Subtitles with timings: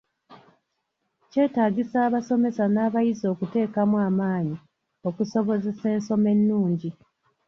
[1.29, 4.55] Kyetagisa abasomesa nabayizi okutekaamu amaanyi
[5.07, 6.89] okusobozesa ensoma ennungi.